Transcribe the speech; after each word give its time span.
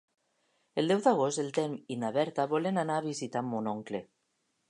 El 0.81 0.87
deu 0.91 1.01
d'agost 1.07 1.41
en 1.43 1.51
Telm 1.57 1.75
i 1.95 1.99
na 2.05 2.11
Berta 2.17 2.47
volen 2.55 2.83
anar 2.85 2.97
a 3.01 3.05
visitar 3.09 3.47
mon 3.53 3.73
oncle. 3.77 4.01